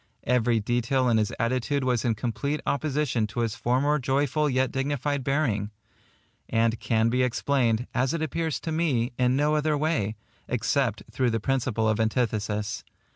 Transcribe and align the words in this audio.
Every 0.25 0.59
detail 0.59 1.07
in 1.09 1.17
his 1.17 1.31
attitude 1.37 1.83
was 1.83 2.03
in 2.03 2.15
complete 2.15 2.59
opposition 2.65 3.27
to 3.27 3.41
his 3.41 3.53
former 3.53 3.99
joyful 3.99 4.49
yet 4.49 4.71
dignified 4.71 5.23
bearing; 5.23 5.69
and 6.49 6.79
can 6.79 7.09
be 7.09 7.21
explained, 7.21 7.85
as 7.93 8.11
it 8.11 8.21
appears 8.23 8.59
to 8.61 8.71
me, 8.71 9.13
in 9.19 9.35
no 9.35 9.53
other 9.53 9.77
way, 9.77 10.15
except 10.47 11.03
through 11.11 11.29
the 11.29 11.39
principle 11.39 11.87
of 11.87 11.99
antithesis. 11.99 12.83